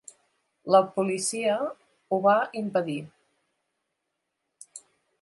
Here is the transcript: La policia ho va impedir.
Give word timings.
La 0.75 0.79
policia 0.95 1.59
ho 1.67 2.21
va 2.25 2.33
impedir. 2.65 2.99